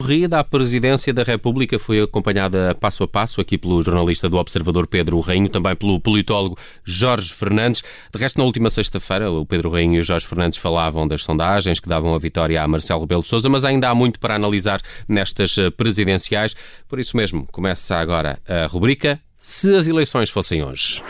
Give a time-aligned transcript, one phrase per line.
[0.00, 4.86] corrida à presidência da República foi acompanhada passo a passo aqui pelo jornalista do Observador
[4.86, 7.82] Pedro Rainho, também pelo politólogo Jorge Fernandes.
[8.14, 11.80] De resto, na última sexta-feira, o Pedro Rainho e o Jorge Fernandes falavam das sondagens
[11.80, 14.80] que davam a vitória a Marcelo Rebelo de Sousa, mas ainda há muito para analisar
[15.08, 16.54] nestas eh, presidenciais.
[16.86, 21.02] Por isso mesmo, começa agora a rubrica Se as eleições fossem hoje.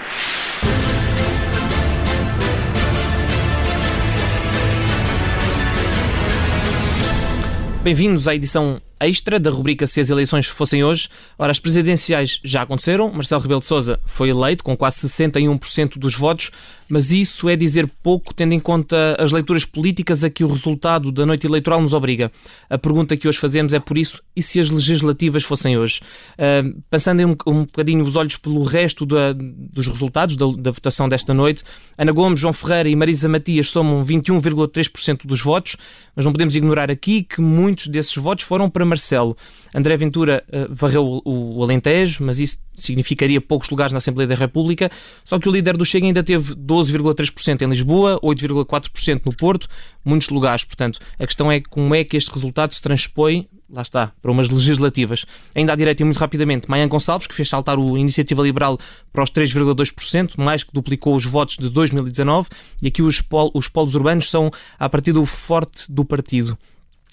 [7.88, 11.08] Bem-vindos à edição extra da rubrica Se as eleições fossem hoje.
[11.38, 13.12] Ora, as presidenciais já aconteceram.
[13.12, 16.50] Marcelo Rebelo de Sousa foi eleito com quase 61% dos votos,
[16.88, 21.12] mas isso é dizer pouco tendo em conta as leituras políticas a que o resultado
[21.12, 22.32] da noite eleitoral nos obriga.
[22.68, 26.00] A pergunta que hoje fazemos é por isso, e se as legislativas fossem hoje?
[26.34, 31.08] Uh, passando um, um bocadinho os olhos pelo resto da, dos resultados da, da, votação
[31.08, 31.62] desta noite,
[31.96, 35.76] Ana Gomes, João Ferreira e Marisa Matias somam 21,3% dos votos,
[36.16, 39.36] mas não podemos ignorar aqui que muitos desses votos foram para Marcelo.
[39.74, 44.34] André Ventura uh, varreu o, o Alentejo, mas isso significaria poucos lugares na Assembleia da
[44.34, 44.90] República.
[45.24, 49.68] Só que o líder do Chega ainda teve 12,3% em Lisboa, 8,4% no Porto,
[50.04, 50.64] muitos lugares.
[50.64, 54.48] Portanto, a questão é como é que este resultado se transpõe lá está, para umas
[54.48, 55.26] legislativas.
[55.54, 58.78] Ainda à direita e muito rapidamente, Maian Gonçalves, que fez saltar o Iniciativa Liberal
[59.12, 62.48] para os 3,2%, mais que duplicou os votos de 2019,
[62.80, 66.56] e aqui os, pol os polos urbanos são a partir do forte do partido.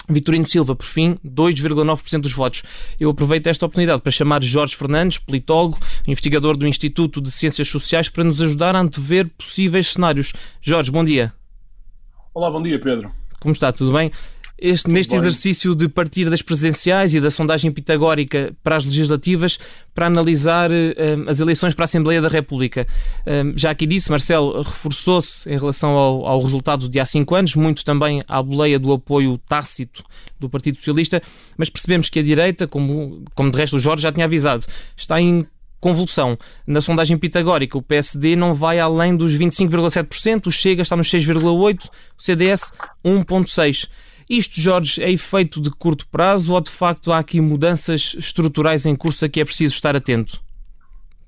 [0.10, 2.64] Vitorino Silva, por fim, 2,9% dos votos.
[3.00, 8.10] Eu aproveito esta oportunidade para chamar Jorge Fernandes, politólogo, investigador do Instituto de Ciências Sociais,
[8.10, 10.34] para nos ajudar a antever possíveis cenários.
[10.62, 11.34] Jorge, bom dia.
[12.34, 13.12] Olá, bom dia, Pedro.
[13.40, 13.72] Como está?
[13.72, 14.12] Tudo bem?
[14.58, 15.20] Este, neste bem.
[15.20, 19.60] exercício de partir das presidenciais e da sondagem pitagórica para as legislativas
[19.94, 20.74] para analisar uh,
[21.28, 22.88] as eleições para a Assembleia da República.
[23.22, 27.54] Uh, já aqui disse, Marcelo reforçou-se em relação ao, ao, resultado de há cinco anos,
[27.56, 30.02] muito também à boleia do apoio tácito
[30.40, 31.22] do Partido Socialista,
[31.58, 35.20] mas percebemos que a direita, como, como de resto o Jorge já tinha avisado, está
[35.20, 35.46] em
[35.82, 36.38] convulsão.
[36.66, 41.90] Na sondagem pitagórica, o PSD não vai além dos 25,7%, o Chega está nos 6,8%,
[42.18, 42.74] o CDS
[43.06, 43.90] 1,6%.
[44.30, 48.96] Isto, Jorge, é efeito de curto prazo ou de facto há aqui mudanças estruturais em
[48.96, 50.44] curso a que é preciso estar atento?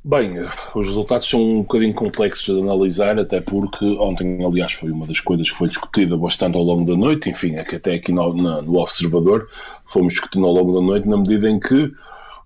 [0.03, 0.40] Bem,
[0.74, 5.19] os resultados são um bocadinho complexos de analisar, até porque ontem, aliás, foi uma das
[5.19, 8.34] coisas que foi discutida bastante ao longo da noite, enfim, é que até aqui no,
[8.34, 9.50] no Observador
[9.86, 11.91] fomos discutindo ao longo da noite, na medida em que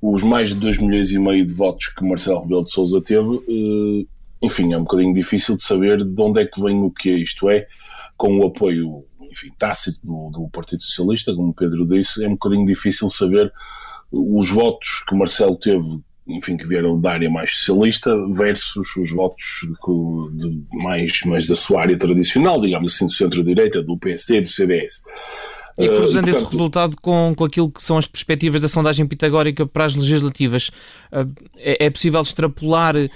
[0.01, 3.35] os mais de 2 milhões e meio de votos que Marcelo Rebelo de Sousa teve,
[3.47, 4.05] eh,
[4.41, 7.13] enfim, é um bocadinho difícil de saber de onde é que vem o que é
[7.13, 7.67] isto é,
[8.17, 12.31] com o apoio enfim, tácito do, do Partido Socialista, como o Pedro disse, é um
[12.31, 13.51] bocadinho difícil saber
[14.11, 19.61] os votos que Marcelo teve, enfim, que vieram da área mais socialista versus os votos
[20.33, 24.41] de, de mais, mais da sua área tradicional, digamos assim, do centro-direita, do PSD e
[24.41, 25.01] do CDS.
[25.77, 28.67] E cruzando uh, e, portanto, esse resultado com, com aquilo que são as perspectivas da
[28.67, 30.69] sondagem pitagórica para as legislativas,
[31.11, 33.09] uh, é, é, possível extrapolar uh,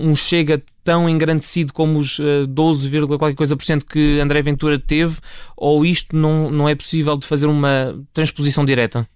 [0.00, 5.16] um chega tão engrandecido como os 12, qualquer coisa por cento que André Ventura teve,
[5.56, 9.08] ou isto não, não é possível de fazer uma transposição direta?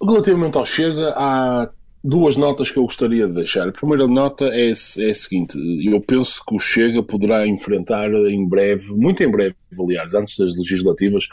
[0.00, 1.68] Relativamente ao Chega, há
[2.02, 3.68] duas notas que eu gostaria de deixar.
[3.68, 4.70] A primeira nota é, é
[5.10, 10.14] a seguinte: eu penso que o Chega poderá enfrentar em breve, muito em breve, aliás,
[10.14, 11.28] antes das legislativas,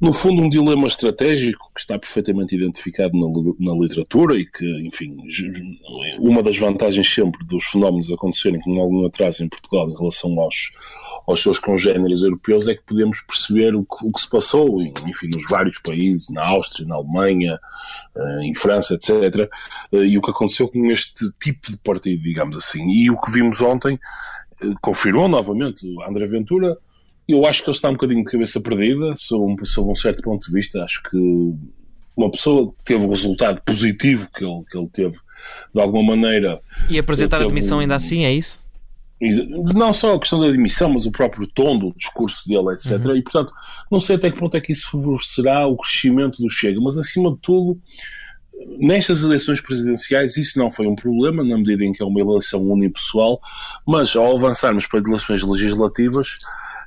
[0.00, 5.16] no fundo, um dilema estratégico que está perfeitamente identificado na, na literatura e que, enfim,
[6.18, 10.72] uma das vantagens sempre dos fenómenos acontecerem com algum atraso em Portugal em relação aos,
[11.26, 14.92] aos seus congêneres europeus é que podemos perceber o que, o que se passou, em,
[15.06, 17.58] enfim, nos vários países, na Áustria, na Alemanha,
[18.16, 19.48] eh, em França, etc.,
[19.92, 22.86] eh, e o que aconteceu com este tipo de partido, digamos assim.
[22.90, 23.98] E o que vimos ontem
[24.60, 26.76] eh, confirmou novamente André Ventura
[27.26, 30.22] eu acho que ele está um bocadinho de cabeça perdida, sob um, sob um certo
[30.22, 30.82] ponto de vista.
[30.82, 31.16] Acho que
[32.16, 35.16] uma pessoa que teve o resultado positivo que ele, que ele teve,
[35.74, 36.60] de alguma maneira.
[36.88, 38.62] E apresentar a admissão um, ainda assim, é isso?
[39.74, 43.04] Não só a questão da admissão, mas o próprio tom do discurso dele, etc.
[43.04, 43.16] Uhum.
[43.16, 43.52] E, portanto,
[43.90, 47.30] não sei até que ponto é que isso favorecerá o crescimento do Chega, mas, acima
[47.30, 47.78] de tudo,
[48.78, 52.62] nestas eleições presidenciais isso não foi um problema, na medida em que é uma eleição
[52.62, 53.40] unipessoal,
[53.86, 56.38] mas ao avançarmos para eleições legislativas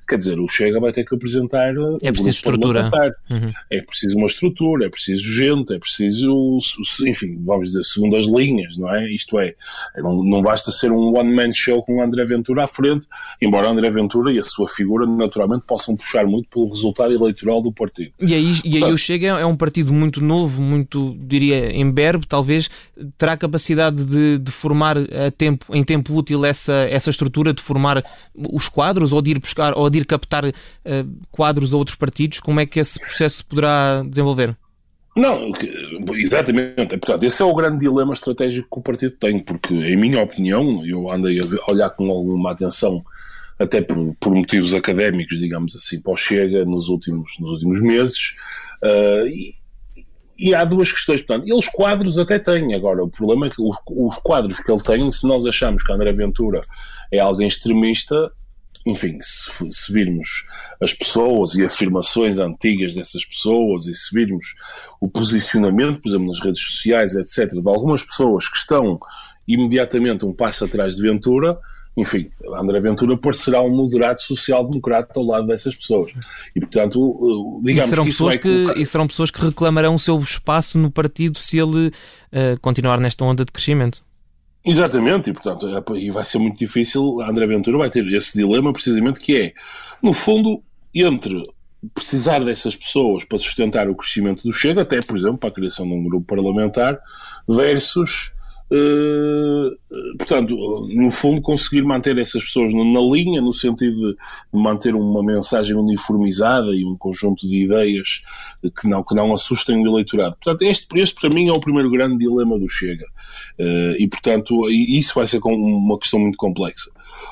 [0.08, 1.74] Quer dizer, o Chega vai ter que apresentar.
[2.02, 2.90] É preciso estrutura.
[3.30, 3.52] Uhum.
[3.70, 6.58] É preciso uma estrutura, é preciso gente, é preciso,
[7.06, 9.10] enfim, vamos dizer, segundas linhas, não é?
[9.12, 9.56] Isto é,
[9.98, 13.08] não, não basta ser um one-man show com o André Ventura à frente,
[13.42, 17.72] embora André Ventura e a sua figura naturalmente possam puxar muito pelo resultado eleitoral do
[17.72, 18.12] partido.
[18.20, 21.90] E aí, Portanto, e aí o Chega é um partido muito novo, muito, diria, em
[21.90, 22.70] berbe, talvez,
[23.18, 28.04] terá capacidade de, de formar a tempo, em tempo útil essa, essa estrutura, de formar
[28.54, 30.52] os quadros ou de ir buscar, ou de ir captar uh,
[31.32, 32.40] quadros a outros partidos?
[32.40, 34.56] Como é que esse processo poderá desenvolver?
[35.18, 35.52] Não,
[36.14, 36.96] exatamente.
[36.98, 40.86] Portanto, esse é o grande dilema estratégico que o partido tem, porque, em minha opinião,
[40.86, 43.00] eu andei a olhar com alguma atenção,
[43.58, 48.36] até por, por motivos académicos, digamos assim, para o Chega nos últimos, nos últimos meses,
[48.84, 49.56] uh, e,
[50.38, 51.24] e, há duas questões.
[51.24, 52.76] Portanto, eles quadros até têm.
[52.76, 55.92] Agora, o problema é que os, os quadros que ele tem, se nós achamos que
[55.92, 56.62] André Ventura
[57.12, 58.32] é alguém extremista,
[58.88, 60.46] enfim, se, se, virmos
[60.82, 64.56] as pessoas e afirmações antigas dessas pessoas e se virmos
[65.02, 69.00] o posicionamento, por exemplo, nas redes sociais, etc., de algumas pessoas que estão
[69.48, 71.58] imediatamente um passo atrás de Ventura,
[71.98, 76.14] enfim, André Ventura parecerá um moderado social-democrata ao lado dessas pessoas.
[76.56, 78.80] E, portanto, digamos e serão que, pessoas que colocar...
[78.80, 83.26] E serão pessoas que reclamarão o seu espaço no partido se ele uh, continuar nesta
[83.26, 84.06] onda de crescimento.
[84.68, 88.38] Exatamente, e portanto é, e vai ser muito difícil, a André Ventura vai ter esse
[88.38, 89.54] dilema precisamente que é,
[90.04, 90.62] no fundo,
[90.94, 91.42] entre
[91.94, 95.88] precisar dessas pessoas para sustentar o crescimento do Chega, até, por exemplo, para a criação
[95.88, 97.00] de um grupo parlamentar,
[97.48, 98.34] versus
[100.18, 100.56] portanto,
[100.94, 104.18] no fundo, conseguir manter essas pessoas na linha, no sentido de
[104.52, 108.24] manter uma mensagem uniformizada e um conjunto de ideias
[108.80, 110.36] que não, que não assustem o eleitorado.
[110.36, 113.06] Portanto, este, este para mim é o primeiro grande dilema do Chega.
[113.60, 116.92] Uh, e, portanto, isso vai ser uma questão muito complexa.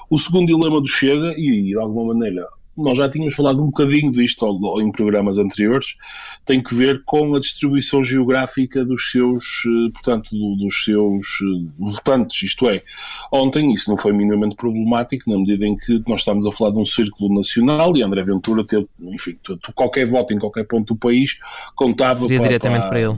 [0.09, 4.11] O segundo dilema do Chega, e de alguma maneira nós já tínhamos falado um bocadinho
[4.11, 4.45] disto
[4.81, 5.95] em programas anteriores,
[6.43, 12.43] tem que ver com a distribuição geográfica dos seus, eh, portanto, dos seus eh, votantes,
[12.43, 12.83] isto é,
[13.31, 16.79] ontem isso não foi minimamente problemático, na medida em que nós estamos a falar de
[16.79, 19.37] um círculo nacional e André Ventura teve, enfim,
[19.73, 21.39] qualquer voto em qualquer ponto do país
[21.75, 23.17] contava para, diretamente para, para ele.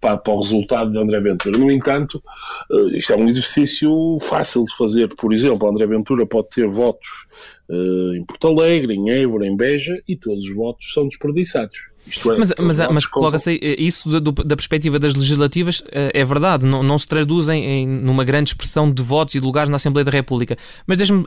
[0.00, 1.58] Para, para, o resultado de André Ventura.
[1.58, 2.22] No entanto,
[2.70, 7.26] eh, isto é um exercício fácil de fazer, por exemplo, André Ventura pode ter votos
[7.70, 11.90] uh, em Porto Alegre, em Évora, em Beja, e todos os votos são desperdiçados.
[12.06, 16.66] É, mas, mas, mas coloca-se eh, isso da, da, perspectiva das legislativas eh, é verdade,
[16.66, 20.04] não, não se traduzem em numa grande expressão de votos e de lugares na Assembleia
[20.04, 20.56] da República.
[20.86, 21.24] Mas deixe-me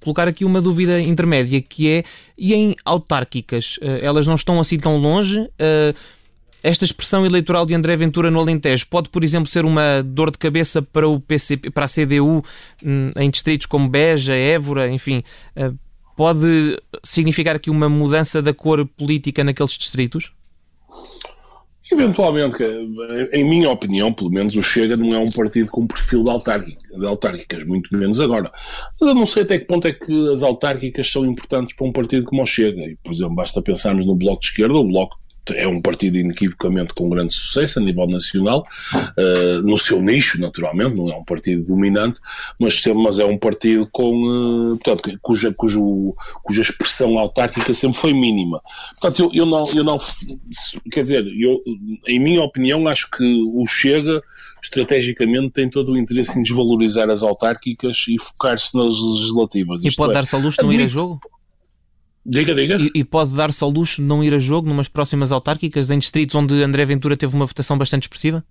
[0.00, 2.04] colocar aqui uma dúvida intermédia que é
[2.38, 5.48] e em autárquicas elas não estão assim tão longe?
[6.62, 10.38] Esta expressão eleitoral de André Ventura no Alentejo pode, por exemplo, ser uma dor de
[10.38, 12.44] cabeça para o PCP, para a CDU
[12.84, 15.24] hum, em distritos como Beja, Évora, enfim,
[16.16, 20.32] pode significar aqui uma mudança da cor política naqueles distritos?
[21.92, 22.56] Eventualmente,
[23.32, 26.98] em minha opinião, pelo menos o Chega não é um partido com perfil de, autárquica,
[26.98, 28.50] de autárquicas, muito menos agora.
[28.98, 31.92] Mas eu não sei até que ponto é que as autárquicas são importantes para um
[31.92, 32.80] partido como o Chega.
[32.80, 35.18] E, por exemplo, basta pensarmos no Bloco de Esquerda, o Bloco
[35.50, 40.94] é um partido inequivocamente com grande sucesso a nível nacional, uh, no seu nicho, naturalmente,
[40.94, 42.20] não é um partido dominante,
[42.58, 48.12] mas, mas é um partido com, uh, portanto, cuja, cujo, cuja expressão autárquica sempre foi
[48.12, 48.62] mínima.
[49.00, 49.98] Portanto, eu, eu, não, eu não,
[50.90, 51.60] quer dizer, eu,
[52.06, 53.24] em minha opinião, acho que
[53.54, 54.22] o Chega,
[54.62, 59.82] estrategicamente, tem todo o interesse em desvalorizar as autárquicas e focar-se nas legislativas.
[59.82, 61.20] E pode é, dar-se ao luxo de não ir a jogo?
[62.24, 62.76] Diga, diga.
[62.76, 65.98] E, e pode dar-se ao luxo de não ir a jogo numas próximas autárquicas, em
[65.98, 68.44] distritos onde André Ventura teve uma votação bastante expressiva?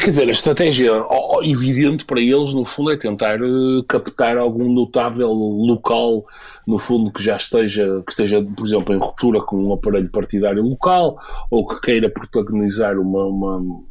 [0.00, 0.92] Quer dizer, a estratégia
[1.42, 6.24] evidente para eles, no fundo, é tentar eh, captar algum notável local,
[6.66, 10.62] no fundo, que já esteja, que esteja, por exemplo, em ruptura com um aparelho partidário
[10.62, 11.18] local,
[11.50, 13.84] ou que queira protagonizar uma, uma, uma,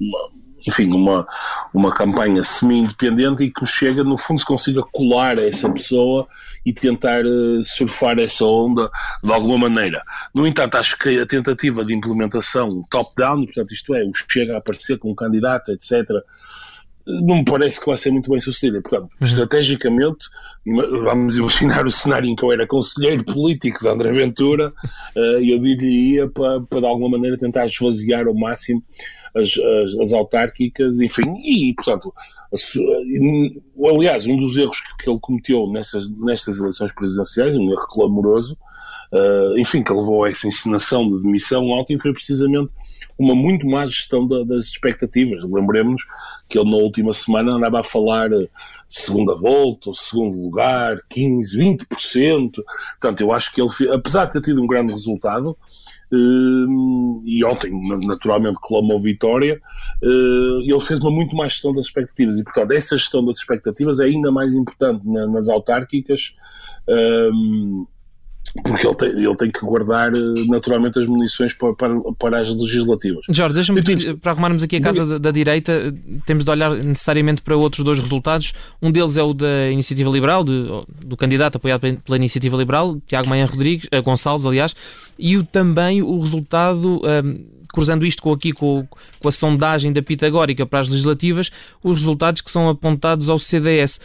[0.00, 0.30] uma
[0.66, 1.26] enfim, uma,
[1.72, 6.26] uma campanha semi-independente e que chega, no fundo, se consiga colar a essa pessoa
[6.64, 8.90] e tentar uh, surfar essa onda
[9.22, 10.02] de alguma maneira.
[10.34, 14.58] No entanto, acho que a tentativa de implementação top-down, portanto, isto é, o Chega a
[14.58, 16.04] aparecer com um candidato, etc.,
[17.08, 18.82] não me parece que vai ser muito bem sucedida.
[18.82, 19.26] Portanto, uhum.
[19.26, 20.26] estrategicamente,
[20.66, 24.72] vamos imaginar o cenário em que eu era conselheiro político de André Ventura,
[25.16, 28.82] uh, eu diria para, para de alguma maneira tentar esvaziar ao máximo
[29.34, 32.12] as, as, as autárquicas, enfim, e portanto,
[33.84, 38.56] aliás, um dos erros que, que ele cometeu nessas, nestas eleições presidenciais, um erro clamoroso,
[39.12, 42.72] uh, enfim, que levou a essa encenação de demissão ontem foi precisamente
[43.18, 45.42] uma muito má gestão da, das expectativas.
[45.44, 46.02] Lembremos
[46.48, 48.48] que ele na última semana andava a falar eh,
[48.88, 52.52] segunda volta, segundo lugar, 15, 20%.
[53.00, 55.56] Portanto, eu acho que ele, apesar de ter tido um grande resultado,
[56.10, 57.70] Uh, e ontem,
[58.06, 59.60] naturalmente, clamou vitória.
[60.02, 64.00] Uh, ele fez uma muito mais gestão das expectativas e, portanto, essa gestão das expectativas
[64.00, 66.34] é ainda mais importante na, nas autárquicas.
[68.62, 72.48] Porque ele tem, ele tem que guardar eh, naturalmente as munições para, para, para as
[72.54, 73.24] legislativas.
[73.28, 75.94] Jorge, deixa-me pedir, para arrumarmos aqui a casa da, da, direita,
[76.26, 78.52] temos de olhar necessariamente para outros dois resultados.
[78.80, 80.66] Um deles é o da Iniciativa Liberal, de,
[81.06, 84.74] do candidato apoiado pela Iniciativa Liberal, Tiago Maia Rodrigues, Gonçalves, aliás,
[85.18, 86.98] e o, também o resultado.
[86.98, 88.86] Uh, cruzando isto com aqui com,
[89.18, 91.50] com, a sondagem da Pitagórica para as legislativas,
[91.82, 94.00] os resultados que são apontados ao CDS.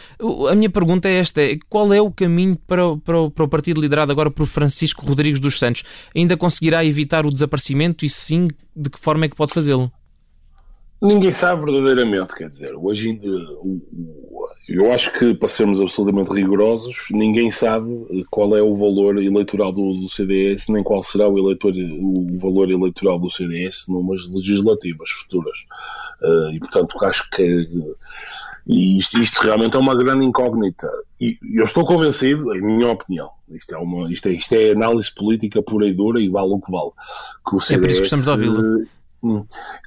[0.50, 4.12] A minha pergunta é esta: qual é o caminho para, para, para o partido liderado
[4.12, 5.84] agora por Francisco Rodrigues dos Santos?
[6.15, 9.91] Ainda conseguirá evitar o desaparecimento e sim, de que forma é que pode fazê-lo?
[11.01, 13.20] Ninguém sabe verdadeiramente, quer dizer, hoje
[14.67, 19.93] eu acho que para sermos absolutamente rigorosos, ninguém sabe qual é o valor eleitoral do,
[19.96, 25.58] do CDS, nem qual será o, eleitor, o valor eleitoral do CDS numas legislativas futuras.
[26.22, 27.67] Uh, e portanto acho que
[28.65, 30.89] e isto, isto, realmente é uma grande incógnita.
[31.20, 35.13] E eu estou convencido, em minha opinião, isto é, uma, isto é, isto é análise
[35.13, 36.91] política pura e dura e vale o que vale,
[37.46, 38.88] que o CDS, é por isso que estamos a ouvi-lo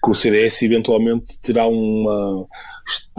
[0.02, 2.47] que o CDS eventualmente terá uma,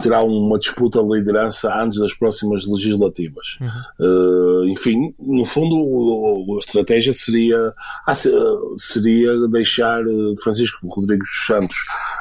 [0.02, 3.58] terá uma disputa de liderança antes das próximas legislativas.
[3.60, 3.68] Uhum.
[4.00, 7.72] Uh, enfim, no fundo, a estratégia seria,
[8.06, 8.14] ah,
[8.76, 11.76] seria deixar eh, Francisco Rodrigues dos Santos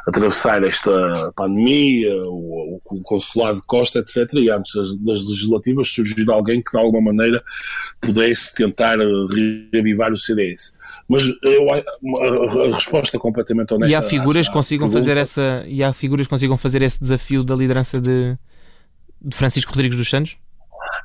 [0.07, 6.29] atravessar esta pandemia, o, o consulado de Costa, etc., e antes das, das, legislativas surgir
[6.29, 7.43] alguém que de alguma maneira
[7.99, 8.97] pudesse tentar
[9.73, 10.76] reavivar o CDS.
[11.07, 13.91] Mas eu, a, resposta completamente honesta.
[13.91, 17.43] E há figuras que consigam fazer essa e há figuras que consigam fazer esse desafio
[17.43, 18.37] da liderança de,
[19.21, 20.37] de Francisco Rodrigues dos Santos?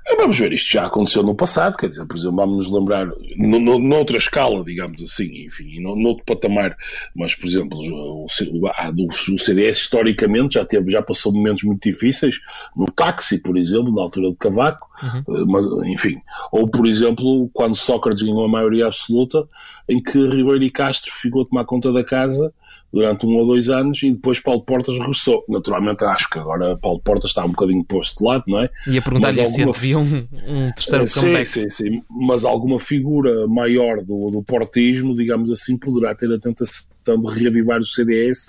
[0.06, 3.06] É, vamos ver, isto já aconteceu no passado, quer dizer, por exemplo, vamos nos lembrar,
[3.36, 6.76] no, no, noutra escala, digamos assim, enfim, no, noutro patamar,
[7.14, 12.40] mas, por exemplo, o, o, o, CDS historicamente já, teve, já passou momentos muito difíceis,
[12.76, 15.36] no táxi, por exemplo, na altura de Cavaco, uhum.
[15.36, 19.46] Eh, mas, enfim, ou, por exemplo, quando Sócrates ganhou a maioria absoluta,
[19.88, 22.52] em que Ribeiro e Castro ficou a tomar conta da casa
[22.92, 25.44] durante um ou dois anos e depois Paulo Portas regressou.
[25.48, 28.68] Naturalmente, acho que agora Paulo Portas está um bocadinho posto de lado, não é?
[28.86, 29.62] E a perguntar-lhe se
[29.98, 31.46] um, um terceiro sim, comeback.
[31.46, 36.86] Sim, sim, mas alguma figura maior do, do portismo, digamos assim, poderá ter a tentação
[37.20, 38.48] de reavivar o CDS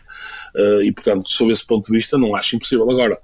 [0.55, 2.89] uh, e, portanto, sob esse ponto de vista, não acho impossível.
[2.89, 3.17] Agora,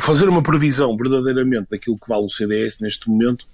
[0.00, 3.46] fazer uma previsão verdadeiramente daquilo que vale o CDS neste momento,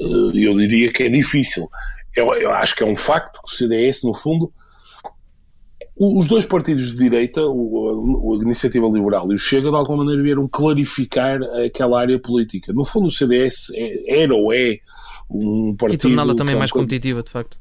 [0.00, 1.68] uh, eu diria que é difícil.
[2.14, 4.52] Eu, eu acho que é um facto que o CDS, no fundo,
[5.98, 10.22] os dois partidos de direita, o, a Iniciativa Liberal e o Chega, de alguma maneira
[10.22, 12.72] vieram clarificar aquela área política.
[12.72, 14.78] No fundo, o CDS é, era ou é
[15.28, 16.00] um partido.
[16.00, 17.58] E torná-la também mais competitiva, de facto.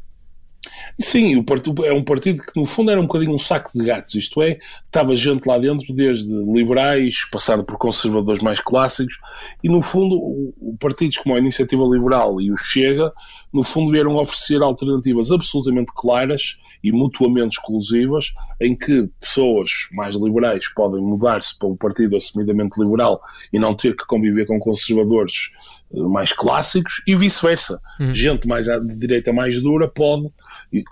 [0.99, 3.85] Sim, o partido, é um partido que no fundo era um bocadinho um saco de
[3.85, 9.17] gatos, isto é, estava gente lá dentro, desde liberais, passando por conservadores mais clássicos,
[9.63, 13.13] e no fundo, partidos como a Iniciativa Liberal e o Chega,
[13.53, 20.67] no fundo vieram oferecer alternativas absolutamente claras e mutuamente exclusivas, em que pessoas mais liberais
[20.73, 25.51] podem mudar-se para um partido assumidamente liberal e não ter que conviver com conservadores
[25.93, 27.81] eh, mais clássicos e vice-versa.
[27.99, 28.13] Uhum.
[28.13, 30.31] Gente mais de direita mais dura pode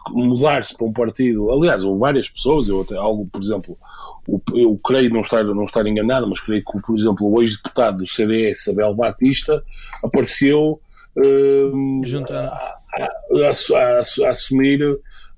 [0.09, 1.51] mudar-se para um partido.
[1.51, 3.77] Aliás, houve várias pessoas, eu até algo, por exemplo,
[4.53, 8.07] eu creio não estar, não estar enganado, mas creio que, por exemplo, o ex-deputado do
[8.07, 9.63] CDS, Abel Batista,
[10.03, 10.81] apareceu
[11.17, 12.01] uh,
[12.31, 13.09] a, a,
[13.43, 14.81] a, a, assumir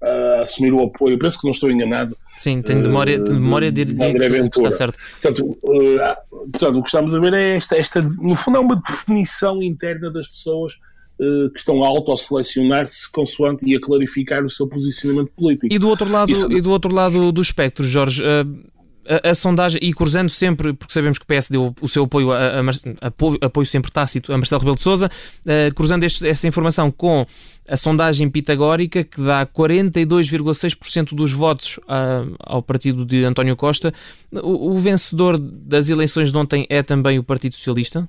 [0.01, 1.17] a assumir o apoio.
[1.17, 2.17] Penso que não estou enganado.
[2.35, 4.97] Sim, tem memória, de memória de, de, de está certo.
[5.21, 8.75] Portanto, uh, portanto, o que estamos a ver é esta, esta, no fundo, é uma
[8.75, 10.73] definição interna das pessoas
[11.19, 15.73] uh, que estão a autoselecionar-se consoante e a clarificar o seu posicionamento político.
[15.73, 16.51] E do outro lado, Isso...
[16.51, 18.67] e do, outro lado do espectro, Jorge, uh,
[19.07, 22.31] a, a, sondagem, e cruzando sempre, porque sabemos que o PS deu o seu apoio,
[22.31, 26.91] a, a, apoio, apoio, sempre tácito a Marcelo Rebelo de Sousa, uh, cruzando este, informação
[26.91, 27.25] com
[27.69, 33.93] a sondagem pitagórica, que dá 42,6% dos votos uh, ao partido de António Costa,
[34.31, 38.07] o, o vencedor das eleições de ontem é também o Partido Socialista?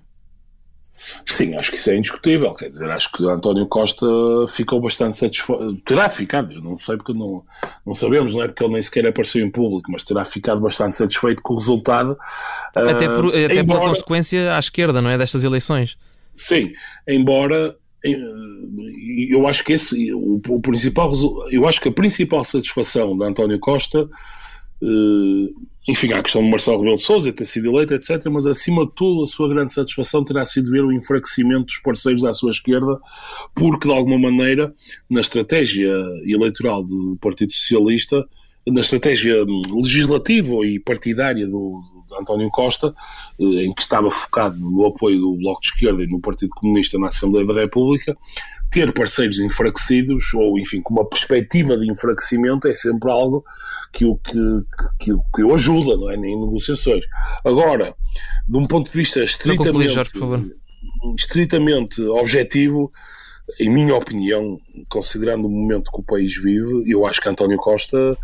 [1.27, 2.55] Sim, acho que isso é indiscutível.
[2.55, 4.07] Quer dizer, acho que António Costa
[4.49, 5.77] ficou bastante satisfeito.
[5.85, 7.45] Terá ficado, eu não sei porque não,
[7.87, 8.49] não sabemos, não é?
[8.49, 12.17] Porque ele nem sequer apareceu em público, mas terá ficado bastante satisfeito com o resultado.
[12.75, 13.81] Até, por, até embora...
[13.81, 15.19] pela consequência à esquerda, não é?
[15.19, 15.97] Destas eleições.
[16.35, 16.73] Sim,
[17.07, 21.13] embora eu acho que esse o, o principal
[21.51, 24.09] eu acho que a principal satisfação de António Costa
[24.81, 25.53] eh,
[25.89, 28.27] enfim, há a questão de Marcelo Rebelo de Sousa ter sido eleito, etc.
[28.31, 32.27] Mas, acima de tudo, a sua grande satisfação terá sido ver o enfraquecimento dos parceiros
[32.27, 33.01] à sua esquerda,
[33.55, 34.71] porque, de alguma maneira,
[35.09, 35.91] na estratégia
[36.27, 38.23] eleitoral do Partido Socialista,
[38.67, 41.81] na estratégia hum, legislativa e partidária do,
[42.19, 42.95] António Costa,
[43.41, 46.99] eh, em que estava focado no apoio do Bloco de Esquerda e no Partido Comunista
[46.99, 48.17] na Assembleia da República,
[48.71, 53.45] ter parceiros enfraquecidos, ou enfim, com uma perspectiva de enfraquecimento, é sempre algo
[53.93, 54.39] que o, que,
[54.99, 56.17] que, que o ajuda, não é?
[56.17, 57.05] Em negociações.
[57.45, 57.95] Agora,
[58.47, 60.13] de um ponto de vista estritamente, concluir, Jorge,
[61.17, 62.93] estritamente objetivo,
[63.59, 68.17] em minha opinião, considerando o momento que o país vive, eu acho que António Costa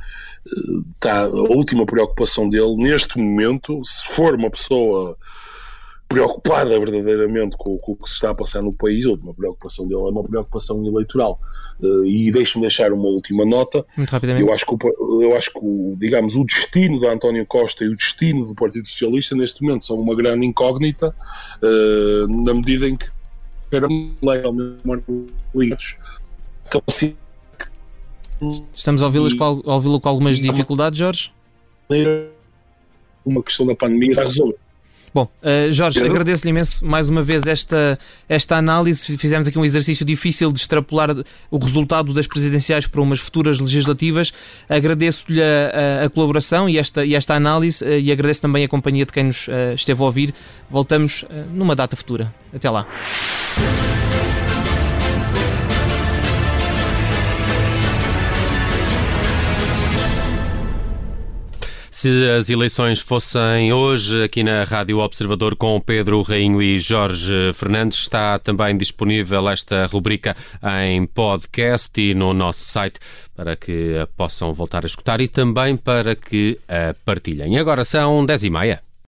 [0.95, 5.17] está a última preocupação dele neste momento, se for uma pessoa
[6.09, 9.87] preocupada verdadeiramente com, com, o que se está a passar no país, ou uma preocupação
[9.89, 11.41] dele é uma preocupação eleitoral.
[11.81, 13.85] Uh, e deixe-me deixar uma última nota.
[13.97, 14.47] Muito rapidamente.
[14.47, 17.89] Eu acho que, o, eu acho que o, digamos, o destino de António Costa e
[17.89, 21.15] o destino do Partido Socialista neste momento são uma grande incógnita,
[21.63, 23.07] uh, na medida em que
[23.73, 23.89] eram
[24.23, 24.83] legalmente
[25.55, 25.97] ligados.
[28.73, 31.33] Estamos a ouvi-lo com, ouvi com algumas dificuldades, Jorge?
[33.25, 34.65] Uma questão da pandemia está resolvida.
[35.15, 37.97] Bom, uh, Jorge, agradeço-lhe imenso mais uma vez esta,
[38.29, 39.17] esta análise.
[39.17, 41.11] Fizemos aqui um exercício difícil de extrapolar
[41.53, 44.33] o resultado das presidenciais para umas futuras legislativas.
[44.69, 48.69] Agradeço-lhe a, a, a, colaboração e esta, e esta análise uh, e agradeço também a
[48.69, 50.35] companhia de quem nos uh, esteve a ouvir.
[50.69, 52.35] Voltamos numa data futura.
[52.53, 52.85] Até lá.
[62.05, 68.01] Se as eleições fossem hoje aqui na Rádio Observador com Pedro Rainho e Jorge Fernandes,
[68.01, 70.37] está também disponível esta rubrica
[70.83, 73.01] em podcast e no nosso site
[73.35, 77.57] para que a possam voltar a escutar e também para que a partilhem.
[77.57, 78.84] Agora são 10 e meia.